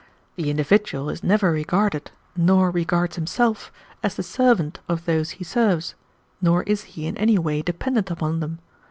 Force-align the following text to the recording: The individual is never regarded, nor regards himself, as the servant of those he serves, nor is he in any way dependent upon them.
The 0.35 0.49
individual 0.49 1.11
is 1.11 1.23
never 1.23 1.51
regarded, 1.51 2.09
nor 2.35 2.71
regards 2.71 3.17
himself, 3.17 3.71
as 4.01 4.15
the 4.15 4.23
servant 4.23 4.79
of 4.89 5.05
those 5.05 5.29
he 5.37 5.43
serves, 5.43 5.93
nor 6.41 6.63
is 6.63 6.81
he 6.97 7.05
in 7.05 7.15
any 7.17 7.37
way 7.37 7.61
dependent 7.61 8.09
upon 8.09 8.39
them. 8.39 8.57